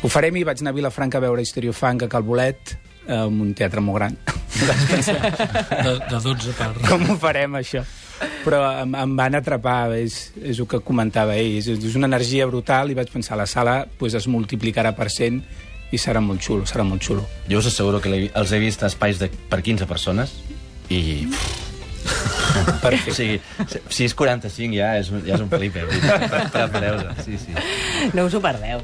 Ho 0.02 0.10
farem 0.10 0.36
i 0.38 0.44
vaig 0.46 0.62
anar 0.62 0.74
a 0.74 0.78
Vilafranca 0.78 1.18
a 1.18 1.24
veure 1.24 1.72
Funk 1.72 2.02
a 2.02 2.08
Calbolet, 2.08 2.78
eh, 3.06 3.14
en 3.14 3.40
un 3.40 3.54
teatre 3.54 3.80
molt 3.80 3.98
gran. 3.98 4.18
De, 4.56 5.92
de 6.10 6.20
12 6.22 6.52
per... 6.58 6.70
com 6.88 7.04
ho 7.12 7.16
farem, 7.20 7.54
això? 7.60 7.82
Però 8.46 8.60
em, 8.80 8.94
em 8.96 9.14
van 9.18 9.34
atrapar, 9.36 9.90
és, 9.98 10.30
és 10.40 10.58
el 10.62 10.68
que 10.70 10.80
comentava 10.84 11.34
ell, 11.36 11.58
és, 11.60 11.68
és 11.76 11.96
una 11.98 12.08
energia 12.08 12.46
brutal 12.48 12.90
i 12.90 12.96
vaig 12.96 13.10
pensar, 13.12 13.36
la 13.36 13.46
sala 13.50 13.82
pues, 14.00 14.14
es 14.16 14.26
multiplicarà 14.32 14.94
per 14.96 15.10
100 15.12 15.42
i 15.92 16.00
serà 16.02 16.22
molt 16.24 16.40
xulo, 16.42 16.64
serà 16.66 16.82
molt 16.88 17.04
xulo. 17.04 17.26
Jo 17.50 17.60
us 17.60 17.68
asseguro 17.70 18.00
que 18.02 18.10
l'he- 18.10 18.30
els 18.34 18.52
he 18.52 18.58
vist 18.62 18.82
a 18.82 18.88
espais 18.90 19.20
de, 19.22 19.28
per 19.50 19.60
15 19.62 19.86
persones 19.90 20.32
i... 20.88 21.26
Perfecte. 22.80 23.10
O 23.10 23.14
sigui, 23.14 23.40
si 23.92 24.06
és 24.06 24.14
45 24.16 24.76
ja 24.78 24.92
és, 25.00 25.08
ja 25.26 25.34
és 25.36 25.42
un 25.42 25.48
pre- 25.50 25.68
Prepareu-vos, 25.70 27.24
sí, 27.26 27.36
sí. 27.42 27.52
No 28.14 28.24
us 28.30 28.34
ho 28.34 28.40
perdeu. 28.40 28.80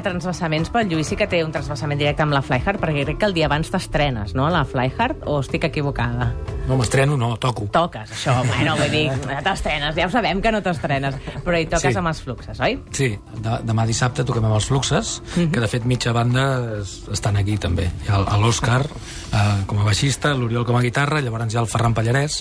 Hi 0.00 0.02
ha 0.02 0.06
transvasaments, 0.14 0.70
però 0.72 0.80
el 0.80 0.88
Lluís 0.88 1.10
sí 1.10 1.16
que 1.20 1.26
té 1.28 1.42
un 1.44 1.50
transvasament 1.52 1.98
directe 2.00 2.22
amb 2.24 2.32
la 2.32 2.40
Flyhard, 2.40 2.78
perquè 2.80 3.02
crec 3.04 3.18
que 3.20 3.26
el 3.28 3.34
dia 3.36 3.44
abans 3.50 3.68
t'estrenes, 3.68 4.30
no?, 4.32 4.46
a 4.48 4.52
la 4.54 4.62
Flyhard, 4.64 5.26
o 5.28 5.34
estic 5.42 5.66
equivocada? 5.68 6.30
No, 6.70 6.78
m'estreno, 6.80 7.18
no, 7.20 7.34
toco. 7.36 7.66
Toques, 7.74 8.08
això, 8.16 8.38
bueno, 8.48 8.78
vull 8.78 8.88
dir, 8.94 9.02
t'estrenes, 9.44 9.92
ja 9.98 10.06
ho 10.08 10.12
sabem 10.14 10.40
que 10.40 10.54
no 10.54 10.62
t'estrenes, 10.64 11.18
però 11.44 11.60
hi 11.60 11.66
toques 11.68 11.92
Sí. 11.92 11.98
amb 12.00 12.08
els 12.14 12.22
fluxes, 12.24 12.62
oi? 12.64 12.78
Sí, 12.96 13.10
de, 13.44 13.58
demà 13.68 13.84
dissabte 13.90 14.24
toquem 14.24 14.48
amb 14.48 14.56
els 14.56 14.70
Fluxes, 14.72 15.12
que 15.36 15.60
de 15.60 15.68
fet 15.68 15.84
mitja 15.84 16.16
banda 16.16 16.46
es, 16.78 16.96
estan 17.12 17.36
aquí 17.36 17.58
també. 17.60 17.90
Hi 18.06 18.14
ha 18.14 18.22
l'Òscar 18.40 18.80
eh, 18.86 19.44
com 19.68 19.82
a 19.82 19.88
baixista, 19.90 20.32
l'Oriol 20.32 20.64
com 20.64 20.80
a 20.80 20.84
guitarra, 20.86 21.20
llavors 21.20 21.52
hi 21.52 21.60
ha 21.60 21.66
el 21.66 21.68
Ferran 21.68 21.92
Pallarès, 21.92 22.40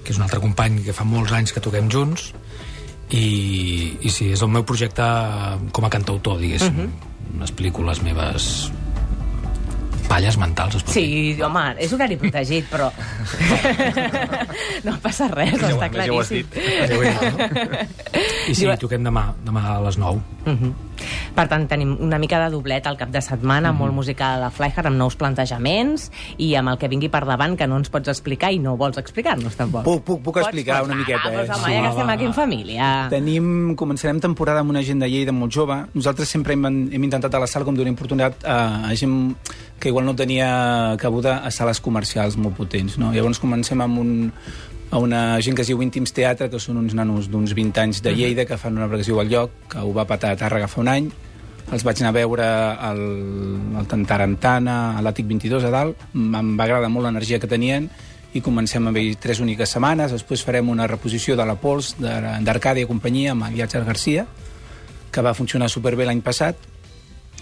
que 0.00 0.14
és 0.14 0.16
un 0.16 0.24
altre 0.24 0.40
company 0.40 0.80
que 0.86 0.96
fa 0.96 1.04
molts 1.04 1.36
anys 1.36 1.52
que 1.52 1.60
toquem 1.60 1.92
junts, 1.92 2.30
i, 3.10 3.26
i 4.02 4.10
sí, 4.10 4.32
és 4.34 4.42
el 4.42 4.50
meu 4.50 4.64
projecte 4.66 5.04
com 5.72 5.86
a 5.86 5.92
cantautor, 5.92 6.40
diguéssim. 6.42 6.90
Unes 7.36 7.52
pel·lícules 7.54 8.02
meves 8.02 8.70
palles 10.06 10.36
mentals, 10.38 10.76
es 10.78 10.84
pot 10.86 10.94
dir. 10.94 11.02
Sí, 11.02 11.42
home, 11.42 11.62
és 11.82 11.92
horari 11.92 12.16
protegit, 12.20 12.68
però... 12.70 12.88
no 14.86 14.94
passa 15.02 15.28
res, 15.32 15.56
està 15.58 15.66
ja 15.66 15.74
ho 15.74 15.82
has 15.82 15.94
claríssim. 15.96 16.52
Ja 16.54 16.96
ho 16.96 17.02
he 17.02 17.10
dit, 17.10 17.22
no? 17.26 17.80
I 18.50 18.54
sí, 18.54 18.62
Diu- 18.62 18.76
toquem 18.86 19.06
demà, 19.06 19.28
demà 19.46 19.64
a 19.74 19.80
les 19.86 19.98
9. 19.98 20.22
Uh 20.46 20.52
-huh. 20.52 20.72
Per 21.36 21.46
tant, 21.48 21.66
tenim 21.68 21.96
una 22.00 22.18
mica 22.18 22.38
de 22.44 22.50
doblet 22.50 22.86
al 22.86 22.96
cap 22.96 23.10
de 23.12 23.20
setmana, 23.20 23.72
molt 23.76 23.92
musical 23.94 24.38
a 24.38 24.46
la 24.46 24.50
Flyhard, 24.50 24.86
amb 24.86 24.96
nous 24.96 25.16
plantejaments 25.16 26.10
i 26.38 26.54
amb 26.56 26.70
el 26.72 26.78
que 26.78 26.88
vingui 26.88 27.08
per 27.12 27.24
davant, 27.28 27.56
que 27.56 27.66
no 27.66 27.76
ens 27.76 27.90
pots 27.92 28.08
explicar 28.08 28.52
i 28.52 28.58
no 28.62 28.76
vols 28.76 28.96
explicar-nos, 28.98 29.56
tampoc. 29.56 29.84
Puc, 29.84 30.04
puc, 30.04 30.22
puc 30.22 30.36
explicar 30.42 30.80
pots. 30.80 30.88
una 30.90 30.96
miqueta, 31.00 31.22
Ah, 31.26 31.30
doncs, 31.32 31.50
home, 31.50 31.64
Sí. 31.66 31.72
ja 31.74 31.82
que 31.82 31.88
estem 31.88 32.10
aquí 32.10 32.24
en 32.24 32.34
família. 32.34 33.06
Tenim, 33.10 33.74
començarem 33.76 34.20
temporada 34.20 34.60
amb 34.60 34.70
una 34.70 34.82
gent 34.82 35.00
de 35.00 35.08
Lleida 35.08 35.32
molt 35.32 35.52
jove. 35.52 35.76
Nosaltres 35.94 36.28
sempre 36.28 36.52
hem, 36.54 36.64
hem 36.66 37.04
intentat 37.04 37.34
a 37.34 37.38
la 37.40 37.46
sala 37.46 37.64
com 37.64 37.74
donar 37.74 37.92
oportunitat 37.92 38.44
a, 38.44 38.88
a 38.88 38.94
gent 38.94 39.36
que 39.78 39.88
igual 39.88 40.04
no 40.04 40.14
tenia 40.16 40.96
cabuda 40.98 41.38
a 41.44 41.50
sales 41.50 41.80
comercials 41.80 42.36
molt 42.36 42.56
potents. 42.56 42.96
No? 42.98 43.12
Llavors 43.12 43.38
comencem 43.38 43.80
amb 43.80 43.98
un, 43.98 44.32
a 44.90 44.98
una 45.02 45.40
gent 45.42 45.56
que 45.56 45.62
es 45.62 45.68
diu 45.68 45.80
Íntims 45.82 46.12
Teatre, 46.14 46.48
que 46.50 46.60
són 46.62 46.78
uns 46.78 46.94
nanos 46.94 47.26
d'uns 47.30 47.52
20 47.58 47.80
anys 47.82 48.02
de 48.04 48.12
Lleida, 48.14 48.44
que 48.46 48.56
fan 48.58 48.76
una 48.76 48.86
obra 48.86 48.96
que 48.98 49.02
es 49.06 49.10
diu 49.10 49.20
El 49.20 49.28
Lloc, 49.32 49.50
que 49.72 49.78
ho 49.82 49.92
va 49.92 50.04
patar 50.06 50.30
a 50.32 50.38
Tàrrega 50.38 50.68
fa 50.70 50.80
un 50.80 50.88
any. 50.92 51.08
Els 51.72 51.82
vaig 51.82 51.98
anar 51.98 52.12
a 52.12 52.14
veure 52.14 52.44
al, 52.46 53.00
al 53.80 53.86
Tantarantana, 53.90 54.96
a 54.96 55.02
l'Àtic 55.02 55.26
22 55.26 55.64
a 55.66 55.72
dalt. 55.74 56.04
Em 56.14 56.52
va 56.56 56.64
agradar 56.68 56.88
molt 56.92 57.08
l'energia 57.08 57.40
que 57.42 57.50
tenien 57.50 57.88
i 58.36 58.40
comencem 58.44 58.86
amb 58.86 58.96
ell 59.00 59.16
tres 59.18 59.40
úniques 59.42 59.72
setmanes. 59.74 60.12
Després 60.14 60.44
farem 60.46 60.68
una 60.70 60.86
reposició 60.86 61.34
de 61.36 61.44
la 61.48 61.56
Pols 61.58 61.96
d'Ar- 61.98 62.38
d'Arcàdia 62.46 62.86
Companyia 62.86 63.32
amb 63.34 63.48
el 63.48 63.54
Viatge 63.58 63.82
Garcia, 63.82 64.26
que 65.10 65.22
va 65.24 65.34
funcionar 65.34 65.68
superbé 65.72 66.06
l'any 66.06 66.20
passat, 66.22 66.56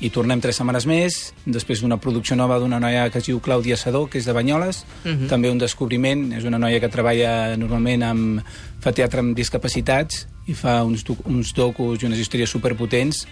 i 0.02 0.10
tornem 0.10 0.40
tres 0.42 0.56
setmanes 0.58 0.86
més, 0.90 1.32
després 1.46 1.80
d'una 1.80 1.96
producció 2.02 2.34
nova 2.36 2.58
d'una 2.58 2.80
noia 2.80 3.06
que 3.10 3.18
es 3.18 3.26
diu 3.28 3.38
Clàudia 3.40 3.76
Sadó, 3.76 4.06
que 4.10 4.18
és 4.18 4.24
de 4.26 4.32
Banyoles, 4.32 4.84
Mhm. 5.04 5.28
també 5.28 5.50
un 5.50 5.58
descobriment, 5.58 6.32
és 6.32 6.44
una 6.44 6.58
noia 6.58 6.80
que 6.80 6.88
treballa 6.88 7.56
normalment 7.56 8.02
amb, 8.02 8.40
fa 8.80 8.92
teatre 8.92 9.20
amb 9.20 9.36
discapacitats 9.36 10.26
i 10.46 10.52
fa 10.54 10.82
uns, 10.84 11.04
doc- 11.04 11.26
uns 11.26 11.54
docus 11.54 12.02
i 12.02 12.06
unes 12.06 12.18
històries 12.18 12.50
superpotents, 12.50 13.26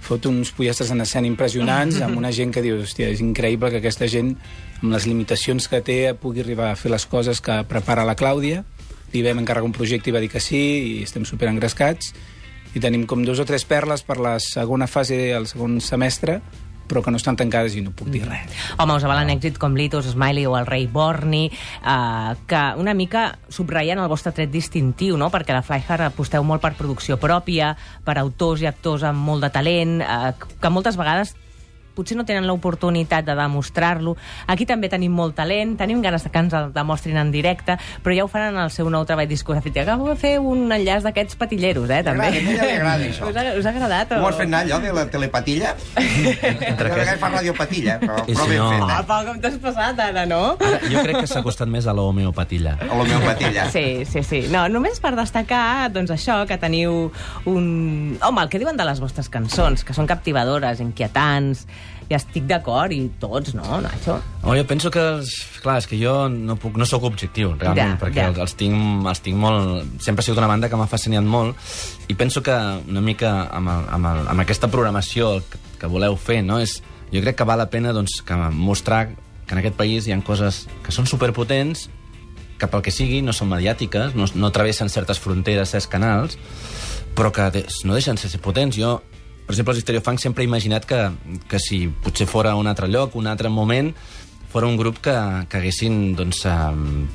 fot 0.00 0.26
uns 0.26 0.50
pollastres 0.50 0.90
en 0.90 1.00
escena 1.00 1.28
impressionants 1.28 2.00
amb 2.02 2.18
una 2.18 2.32
gent 2.32 2.52
que 2.52 2.60
diu, 2.62 2.76
hòstia, 2.82 3.06
és 3.08 3.20
increïble 3.20 3.70
que 3.70 3.76
aquesta 3.78 4.08
gent, 4.08 4.36
amb 4.82 4.92
les 4.92 5.06
limitacions 5.06 5.68
que 5.68 5.80
té, 5.80 6.12
pugui 6.14 6.40
arribar 6.40 6.72
a 6.72 6.76
fer 6.76 6.90
les 6.90 7.06
coses 7.06 7.40
que 7.40 7.62
prepara 7.68 8.04
la 8.04 8.16
Clàudia. 8.16 8.64
Li 9.12 9.22
vam 9.22 9.38
encarregar 9.38 9.64
un 9.64 9.72
projecte 9.72 10.10
i 10.10 10.12
va 10.12 10.18
dir 10.20 10.28
que 10.28 10.40
sí, 10.40 10.98
i 10.98 11.02
estem 11.04 11.24
super 11.24 11.48
engrescats. 11.48 12.12
I 12.72 12.80
tenim 12.80 13.06
com 13.06 13.24
dos 13.24 13.40
o 13.42 13.48
tres 13.48 13.66
perles 13.68 14.04
per 14.06 14.18
la 14.22 14.38
segona 14.40 14.88
fase, 14.88 15.18
el 15.36 15.48
segon 15.50 15.80
semestre, 15.84 16.40
però 16.92 17.02
que 17.02 17.12
no 17.12 17.16
estan 17.20 17.38
tancades 17.40 17.76
i 17.76 17.82
no 17.84 17.92
puc 17.96 18.10
dir 18.12 18.22
res. 18.26 18.52
Home, 18.76 18.96
us 18.98 19.06
avalen 19.06 19.30
èxits 19.32 19.60
com 19.60 19.76
Litos, 19.78 20.10
Smiley 20.12 20.44
o 20.48 20.56
el 20.58 20.68
Rei 20.68 20.86
Borni, 20.92 21.46
eh, 21.48 22.32
que 22.48 22.62
una 22.80 22.94
mica 22.94 23.38
subratllen 23.48 24.02
el 24.02 24.10
vostre 24.12 24.34
tret 24.36 24.52
distintiu, 24.52 25.16
no? 25.16 25.30
perquè 25.32 25.56
la 25.56 25.64
Flyhard 25.64 26.10
aposteu 26.10 26.44
molt 26.44 26.64
per 26.64 26.74
producció 26.76 27.16
pròpia, 27.22 27.72
per 28.04 28.18
autors 28.20 28.64
i 28.64 28.68
actors 28.68 29.06
amb 29.08 29.24
molt 29.24 29.46
de 29.46 29.52
talent, 29.54 30.00
eh, 30.02 30.34
que 30.60 30.74
moltes 30.74 31.00
vegades 31.00 31.36
potser 31.94 32.16
no 32.16 32.24
tenen 32.28 32.46
l'oportunitat 32.48 33.24
de 33.26 33.34
demostrar-lo. 33.38 34.16
Aquí 34.46 34.66
també 34.66 34.88
tenim 34.92 35.12
molt 35.12 35.34
talent, 35.38 35.76
tenim 35.80 36.02
ganes 36.02 36.24
de 36.24 36.30
que 36.32 36.38
ens 36.42 36.54
el 36.56 36.72
demostrin 36.72 37.16
en 37.20 37.30
directe, 37.32 37.76
però 38.02 38.16
ja 38.16 38.24
ho 38.24 38.28
faran 38.32 38.56
en 38.56 38.62
el 38.66 38.70
seu 38.74 38.88
nou 38.90 39.04
treball 39.08 39.28
discogràfic. 39.30 39.76
Acabo 39.82 40.08
de 40.08 40.16
fer 40.16 40.38
un 40.40 40.70
enllaç 40.72 41.02
d'aquests 41.06 41.36
patilleros, 41.40 41.88
eh, 41.90 42.02
també. 42.02 42.30
M'agrada, 42.30 42.48
a 42.48 42.52
ella 42.52 42.64
li 42.68 42.76
agrada, 42.78 43.04
això. 43.10 43.28
Us 43.30 43.36
ha, 43.36 43.44
us 43.60 43.66
ha 43.66 43.74
agradat? 43.74 44.12
O... 44.16 44.20
Ho 44.22 44.28
has 44.30 44.36
fet 44.40 44.48
anar, 44.48 44.62
allò, 44.66 44.80
de 44.82 44.92
la 44.96 45.06
telepatilla? 45.12 45.74
Entre 46.72 46.88
vegades 46.88 47.18
fa 47.20 47.28
radiopatilla, 47.32 47.98
però, 48.02 48.18
I 48.26 48.34
però 48.34 48.44
si 48.44 48.50
ben 48.50 48.58
no- 48.62 48.70
feta. 48.72 48.98
Apa, 49.02 49.18
com 49.28 49.40
t'has 49.42 49.58
passat 49.62 50.00
ara, 50.06 50.24
no? 50.28 50.40
Ara, 50.58 50.80
jo 50.90 51.02
crec 51.04 51.20
que 51.22 51.26
s'ha 51.30 51.42
costat 51.44 51.68
més 51.72 51.86
a 51.86 51.94
l'homeopatilla. 51.96 52.76
A 52.88 52.96
l'homeopatilla. 52.98 53.68
Sí, 53.74 54.04
sí, 54.08 54.22
sí. 54.26 54.42
No, 54.52 54.64
només 54.72 55.00
per 55.02 55.14
destacar, 55.18 55.90
doncs 55.94 56.12
això, 56.14 56.42
que 56.48 56.58
teniu 56.62 57.10
un... 57.50 58.18
Home, 58.22 58.42
el 58.44 58.50
que 58.52 58.60
diuen 58.62 58.76
de 58.78 58.86
les 58.88 59.00
vostres 59.02 59.28
cançons, 59.32 59.84
que 59.84 59.94
són 59.96 60.06
captivadores, 60.10 60.80
inquietants, 60.84 61.66
i 62.12 62.16
estic 62.18 62.44
d'acord, 62.48 62.92
i 62.92 63.06
tots, 63.20 63.54
no, 63.56 63.80
Nacho? 63.80 64.18
Oh, 64.42 64.52
jo 64.58 64.64
penso 64.68 64.90
que, 64.92 65.02
clar, 65.64 65.78
és 65.80 65.88
que 65.88 65.96
jo 65.96 66.12
no, 66.28 66.58
puc, 66.60 66.76
no 66.80 66.86
sóc 66.88 67.06
objectiu, 67.08 67.54
realment, 67.56 67.94
Ja, 67.94 67.98
perquè 68.00 68.20
ja. 68.20 68.28
Els, 68.30 68.40
els, 68.44 68.56
tinc, 68.60 69.06
els 69.08 69.24
tinc 69.24 69.40
molt... 69.40 69.88
Sempre 70.04 70.20
ha 70.20 70.26
sigut 70.26 70.42
una 70.42 70.50
banda 70.50 70.68
que 70.68 70.78
m'ha 70.78 70.88
fascinat 70.90 71.24
molt 71.24 71.56
i 72.12 72.16
penso 72.18 72.42
que 72.44 72.54
una 72.90 73.00
mica 73.04 73.32
amb, 73.48 73.72
el, 73.72 73.88
amb, 73.96 74.10
el, 74.12 74.22
amb 74.34 74.44
aquesta 74.44 74.68
programació 74.72 75.38
que, 75.48 75.60
que 75.80 75.90
voleu 75.90 76.18
fer, 76.20 76.42
no? 76.44 76.60
És, 76.60 76.80
jo 77.12 77.24
crec 77.24 77.40
que 77.40 77.48
val 77.48 77.60
la 77.62 77.70
pena 77.72 77.94
doncs, 77.96 78.20
que 78.26 78.36
mostrar 78.52 79.06
que 79.46 79.56
en 79.56 79.62
aquest 79.62 79.76
país 79.78 80.06
hi 80.06 80.14
ha 80.14 80.20
coses 80.24 80.66
que 80.84 80.92
són 80.94 81.08
superpotents, 81.08 81.88
que 82.60 82.68
pel 82.70 82.84
que 82.84 82.94
sigui 82.94 83.22
no 83.24 83.34
són 83.34 83.50
mediàtiques, 83.50 84.14
no, 84.18 84.28
no 84.38 84.52
travessen 84.54 84.92
certes 84.92 85.20
fronteres, 85.20 85.72
certs 85.74 85.88
canals, 85.90 86.38
però 87.16 87.32
que 87.34 87.48
no 87.84 87.96
deixen 87.96 88.20
de 88.20 88.28
ser 88.28 88.40
potents. 88.40 88.78
Jo, 88.78 89.00
per 89.52 89.58
exemple, 89.58 89.74
els 89.76 89.84
Stereofunk 89.84 90.20
sempre 90.22 90.44
he 90.44 90.48
imaginat 90.48 90.86
que, 90.88 90.98
que 91.48 91.60
si 91.60 91.84
potser 91.88 92.26
fora 92.26 92.54
un 92.56 92.70
altre 92.70 92.88
lloc, 92.88 93.16
un 93.20 93.28
altre 93.28 93.50
moment, 93.52 93.92
fora 94.52 94.66
un 94.66 94.78
grup 94.80 95.00
que, 95.04 95.14
que 95.48 95.60
haguessin 95.60 96.14
doncs, 96.16 96.46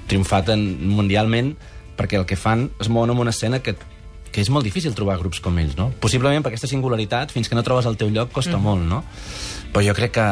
triomfat 0.09 0.53
en, 0.53 0.63
mundialment 0.93 1.55
perquè 1.97 2.19
el 2.19 2.27
que 2.29 2.37
fan 2.37 2.67
es 2.81 2.89
mouen 2.93 3.09
en 3.09 3.23
una 3.25 3.33
escena 3.33 3.59
que, 3.65 3.73
que 4.37 4.43
és 4.45 4.51
molt 4.53 4.67
difícil 4.67 4.93
trobar 4.93 5.15
grups 5.17 5.39
com 5.41 5.55
ells, 5.57 5.73
no? 5.73 5.87
Possiblement 5.97 6.43
per 6.45 6.51
aquesta 6.51 6.67
singularitat, 6.69 7.31
fins 7.33 7.49
que 7.49 7.55
no 7.57 7.63
trobes 7.65 7.87
el 7.89 7.95
teu 7.97 8.11
lloc, 8.13 8.29
costa 8.35 8.53
mm. 8.53 8.61
molt, 8.61 8.83
no? 8.85 8.99
Però 9.73 9.81
jo 9.81 9.95
crec 9.97 10.13
que, 10.13 10.25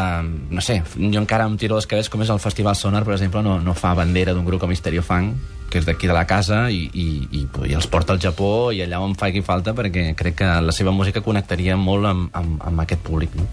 no 0.54 0.62
sé, 0.62 0.76
jo 0.94 1.18
encara 1.18 1.48
em 1.50 1.56
tiro 1.58 1.80
les 1.80 1.90
cabells 1.90 2.12
com 2.14 2.22
és 2.22 2.30
el 2.30 2.38
Festival 2.44 2.78
Sonar, 2.78 3.02
per 3.02 3.16
exemple, 3.16 3.42
no, 3.42 3.58
no 3.66 3.74
fa 3.74 3.96
bandera 3.98 4.38
d'un 4.38 4.46
grup 4.46 4.62
com 4.62 4.70
Misterio 4.70 5.02
Funk, 5.02 5.34
que 5.74 5.82
és 5.82 5.90
d'aquí 5.90 6.06
de 6.06 6.14
la 6.14 6.28
casa, 6.30 6.68
i, 6.70 6.86
i, 6.94 7.08
i, 7.34 7.48
i 7.66 7.74
els 7.74 7.90
porta 7.90 8.14
al 8.14 8.22
Japó 8.22 8.70
i 8.78 8.84
allà 8.86 9.02
on 9.02 9.18
faci 9.18 9.42
falta, 9.42 9.74
perquè 9.74 10.12
crec 10.14 10.38
que 10.44 10.52
la 10.62 10.76
seva 10.76 10.94
música 10.94 11.26
connectaria 11.26 11.74
molt 11.74 12.06
amb, 12.06 12.30
amb, 12.38 12.62
amb 12.62 12.86
aquest 12.86 13.02
públic, 13.10 13.34
no? 13.42 13.50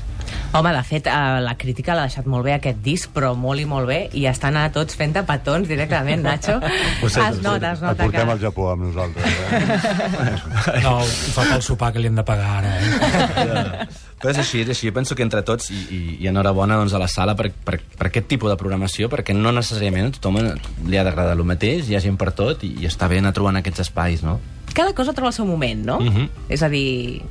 Home, 0.53 0.73
de 0.77 0.83
fet, 0.85 1.07
eh, 1.09 1.41
la 1.41 1.55
crítica 1.57 1.97
l'ha 1.97 2.07
deixat 2.09 2.27
molt 2.29 2.45
bé 2.45 2.55
aquest 2.57 2.83
disc, 2.85 3.11
però 3.15 3.33
molt 3.39 3.61
i 3.62 3.67
molt 3.69 3.89
bé, 3.89 3.99
i 4.12 4.27
estan 4.29 4.59
a 4.61 4.67
tots 4.75 4.97
fent 4.99 5.15
de 5.17 5.23
petons 5.29 5.69
directament, 5.69 6.23
Nacho. 6.23 6.59
Ho 7.03 7.09
sé, 7.09 7.25
es 7.25 7.43
nota, 7.45 7.73
es 7.73 7.81
El 7.83 7.89
nota 7.89 8.05
portem 8.05 8.27
que... 8.27 8.33
al 8.37 8.43
Japó 8.43 8.71
amb 8.73 8.87
nosaltres. 8.89 9.25
Eh? 9.27 10.83
No, 10.85 10.99
fa 11.37 11.47
pel 11.49 11.62
sopar 11.65 11.93
que 11.95 12.03
li 12.03 12.11
hem 12.11 12.19
de 12.21 12.25
pagar 12.27 12.59
ara. 12.61 12.77
Eh? 12.79 13.87
Però 14.23 14.31
és 14.31 14.39
així, 14.39 14.61
és 14.62 14.71
així. 14.71 14.87
Jo 14.87 14.95
penso 14.95 15.17
que 15.19 15.25
entre 15.27 15.43
tots, 15.43 15.73
i, 15.75 15.81
i, 15.91 16.01
i 16.23 16.29
enhorabona 16.31 16.77
doncs, 16.79 16.95
a 16.95 17.01
la 17.03 17.09
sala 17.11 17.35
per, 17.39 17.49
per, 17.67 17.81
per 17.99 18.09
aquest 18.09 18.29
tipus 18.31 18.53
de 18.53 18.59
programació, 18.61 19.09
perquè 19.11 19.35
no 19.35 19.51
necessàriament 19.57 20.12
a 20.12 20.15
tothom 20.15 20.39
li 20.87 20.99
ha 21.01 21.03
d'agradar 21.07 21.35
el 21.35 21.45
mateix, 21.49 21.89
hi 21.91 21.99
ha 21.99 22.03
gent 22.05 22.21
per 22.21 22.31
tot, 22.37 22.62
i, 22.62 22.75
i 22.85 22.91
està 22.91 23.09
bé 23.11 23.19
anar 23.19 23.35
trobant 23.35 23.59
aquests 23.59 23.83
espais, 23.89 24.23
no? 24.23 24.39
Cada 24.73 24.95
cosa 24.97 25.12
troba 25.12 25.33
el 25.33 25.37
seu 25.37 25.49
moment, 25.49 25.83
no? 25.91 25.99
Mhm. 26.01 26.29
És 26.55 26.62
a 26.62 26.71
dir, 26.73 27.23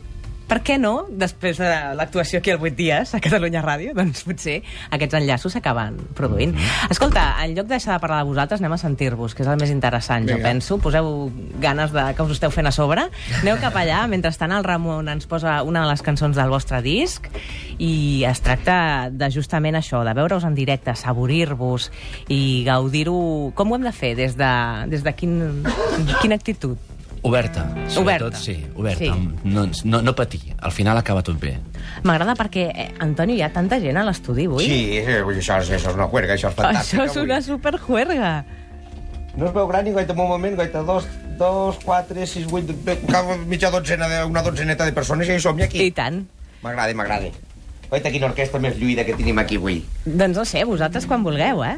per 0.51 0.59
què 0.67 0.75
no, 0.75 1.05
després 1.07 1.61
de 1.61 1.69
l'actuació 1.95 2.41
aquí 2.41 2.51
al 2.51 2.59
8 2.59 2.75
dies 2.75 3.13
a 3.15 3.21
Catalunya 3.23 3.61
Ràdio, 3.63 3.93
doncs 3.95 4.25
potser 4.27 4.57
aquests 4.91 5.15
enllaços 5.21 5.55
s'acaben 5.55 5.95
produint. 6.17 6.57
Escolta, 6.91 7.23
en 7.45 7.55
lloc 7.55 7.69
de 7.69 7.77
deixar 7.77 7.95
de 7.95 8.03
parlar 8.03 8.19
de 8.25 8.27
vosaltres, 8.27 8.59
anem 8.59 8.75
a 8.75 8.81
sentir-vos, 8.81 9.35
que 9.37 9.45
és 9.45 9.51
el 9.51 9.61
més 9.61 9.71
interessant, 9.71 10.27
jo 10.27 10.35
Vinga. 10.35 10.49
penso. 10.49 10.77
Poseu 10.83 11.31
ganes 11.63 11.95
de 11.95 12.03
que 12.17 12.27
us 12.27 12.35
esteu 12.35 12.51
fent 12.51 12.67
a 12.67 12.75
sobre. 12.75 13.07
Aneu 13.39 13.61
cap 13.63 13.79
allà, 13.79 14.03
mentrestant 14.11 14.51
el 14.51 14.67
Ramon 14.67 15.07
ens 15.13 15.29
posa 15.31 15.61
una 15.63 15.85
de 15.85 15.93
les 15.93 16.03
cançons 16.03 16.35
del 16.35 16.51
vostre 16.51 16.81
disc 16.83 17.31
i 17.79 18.25
es 18.27 18.43
tracta 18.43 19.07
de 19.07 19.31
justament 19.31 19.79
això, 19.79 20.03
de 20.03 20.15
veure-us 20.19 20.43
en 20.43 20.57
directe, 20.57 20.97
saborir-vos 20.99 21.91
i 22.27 22.65
gaudir-ho... 22.67 23.53
Com 23.55 23.71
ho 23.71 23.79
hem 23.79 23.87
de 23.87 23.95
fer? 23.95 24.17
Des 24.19 24.35
de, 24.35 24.53
des 24.91 25.07
de 25.07 25.15
quin, 25.15 25.37
quina 26.19 26.35
actitud? 26.35 26.90
Oberta, 27.23 27.67
sobretot, 27.87 28.33
Oberta. 28.33 28.37
sí, 28.39 28.65
oberta. 28.75 29.13
Sí. 29.13 29.29
No, 29.43 29.67
no, 29.83 30.01
no 30.01 30.15
patir, 30.15 30.55
al 30.57 30.71
final 30.71 30.97
acaba 30.97 31.21
tot 31.21 31.37
bé. 31.39 31.59
M'agrada 32.03 32.33
perquè, 32.33 32.63
eh, 32.73 32.87
Antonio, 32.99 33.35
hi 33.35 33.43
ha 33.45 33.51
tanta 33.53 33.77
gent 33.79 33.99
a 34.01 34.03
l'estudi 34.07 34.47
avui. 34.49 34.65
Sí, 34.65 34.97
eh, 34.97 35.21
vull 35.21 35.37
dir, 35.37 35.43
això, 35.43 35.59
és, 35.61 35.69
això 35.69 35.91
és 35.91 35.99
una 35.99 36.07
juerga, 36.09 36.33
això 36.33 36.49
és 36.49 36.57
fantàstic. 36.57 36.97
Això 36.97 37.05
és 37.05 37.19
una 37.21 37.41
superjuerga. 37.45 38.31
No 39.37 39.45
es 39.47 39.53
veurà 39.53 39.83
ni 39.85 39.93
gaita 39.93 40.15
un 40.17 40.27
moment, 40.33 40.57
gaita 40.57 40.81
dos, 40.83 41.05
dos, 41.37 41.77
quatre, 41.85 42.25
sis, 42.25 42.47
vuit, 42.49 42.73
cada 43.07 43.37
mitja 43.45 43.69
dotzena, 43.69 44.09
de, 44.09 44.25
una 44.25 44.41
dotzeneta 44.41 44.89
de 44.89 44.91
persones 44.97 45.29
i 45.29 45.37
hi 45.37 45.39
som 45.45 45.61
aquí. 45.61 45.85
I 45.85 45.91
tant. 45.91 46.23
M'agrada, 46.63 46.93
m'agrada. 46.97 47.29
Gaita 47.91 48.09
quina 48.09 48.31
orquestra 48.31 48.59
més 48.63 48.77
lluïda 48.79 49.05
que 49.05 49.13
tenim 49.13 49.37
aquí 49.37 49.57
avui. 49.61 49.81
Doncs 50.05 50.37
no 50.37 50.45
sé, 50.47 50.65
vosaltres 50.65 51.05
quan 51.05 51.21
vulgueu, 51.23 51.61
eh? 51.67 51.77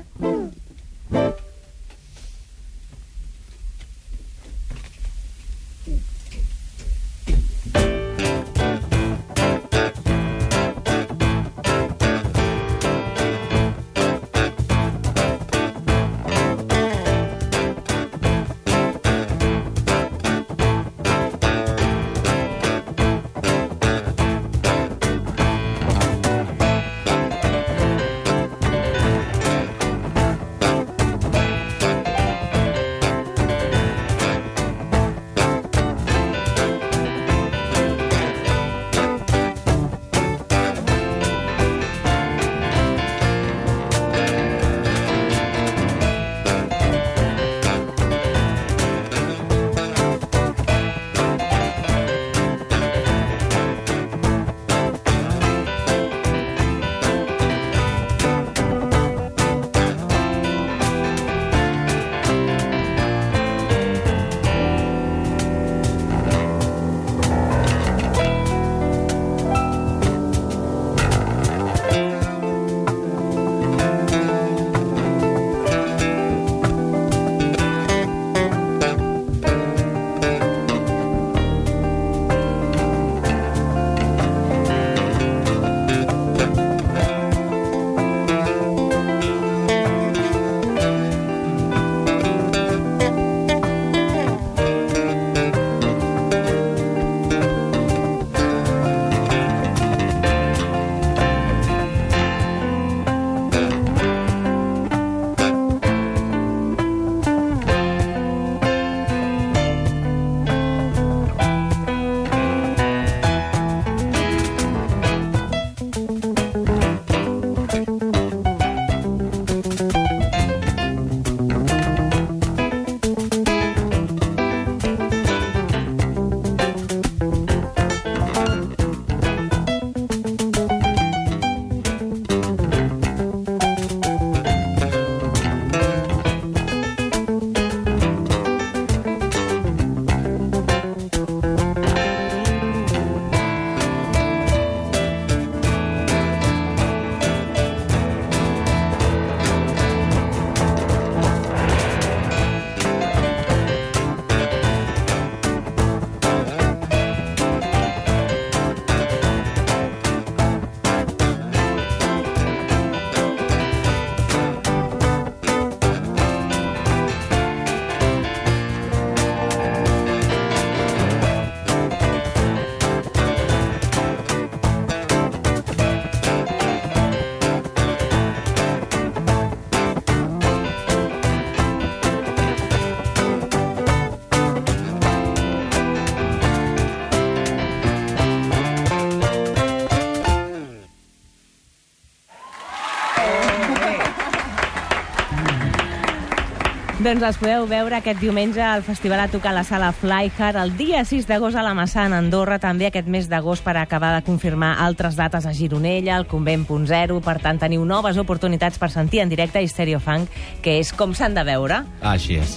Doncs 197.03 197.19
les 197.19 197.35
podeu 197.35 197.65
veure 197.67 197.97
aquest 197.97 198.21
diumenge 198.21 198.61
al 198.63 198.79
Festival 198.87 199.19
a 199.19 199.27
tocar 199.27 199.49
a 199.51 199.57
la 199.57 199.65
sala 199.67 199.89
Flyhard, 199.91 200.55
el 200.55 200.69
dia 200.79 201.01
6 201.03 201.25
d'agost 201.27 201.57
a 201.59 201.63
la 201.65 201.73
Massana, 201.75 202.21
Andorra, 202.23 202.61
també 202.63 202.87
aquest 202.87 203.09
mes 203.11 203.27
d'agost 203.27 203.65
per 203.65 203.73
acabar 203.75 204.13
de 204.15 204.21
confirmar 204.23 204.69
altres 204.79 205.17
dates 205.19 205.43
a 205.43 205.51
Gironella, 205.51 206.13
al 206.15 206.29
Convent 206.31 206.63
Punt 206.69 206.85
Zero, 206.87 207.17
per 207.19 207.41
tant 207.43 207.59
teniu 207.59 207.83
noves 207.83 208.15
oportunitats 208.21 208.79
per 208.79 208.87
sentir 208.93 209.19
en 209.19 209.33
directe 209.33 209.65
Stereo 209.67 209.99
Funk, 209.99 210.31
que 210.63 210.77
és 210.79 210.93
com 210.95 211.11
s'han 211.11 211.35
de 211.35 211.43
veure. 211.43 211.81
Així 211.99 212.39
és. 212.39 212.55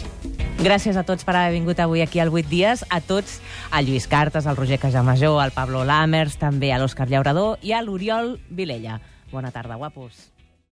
Gràcies 0.63 0.95
a 0.95 1.03
tots 1.03 1.27
per 1.27 1.35
haver 1.35 1.57
vingut 1.57 1.83
avui 1.83 2.07
aquí 2.07 2.23
al 2.23 2.31
8 2.31 2.47
dies, 2.47 2.87
a 2.87 3.03
tots, 3.03 3.41
a 3.73 3.83
Lluís 3.83 4.07
Cartes, 4.07 4.47
al 4.47 4.55
Roger 4.55 4.79
Casamajor, 4.79 5.41
al 5.43 5.57
Pablo 5.59 5.83
Lamers, 5.83 6.39
també 6.39 6.71
a 6.71 6.79
l'Òscar 6.79 7.11
Llaurador 7.11 7.59
i 7.67 7.75
a 7.75 7.83
l'Oriol 7.83 8.37
Vilella. 8.47 9.01
Bona 9.35 9.51
tarda, 9.51 9.75
guapos. 9.75 10.36